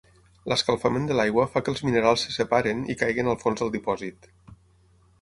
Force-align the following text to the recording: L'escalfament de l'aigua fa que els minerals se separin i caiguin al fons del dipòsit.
L'escalfament 0.51 1.05
de 1.11 1.17
l'aigua 1.19 1.45
fa 1.57 1.63
que 1.67 1.71
els 1.75 1.85
minerals 1.89 2.25
se 2.31 2.35
separin 2.39 2.83
i 2.95 2.99
caiguin 3.05 3.33
al 3.35 3.41
fons 3.47 3.63
del 3.65 3.75
dipòsit. 3.81 4.31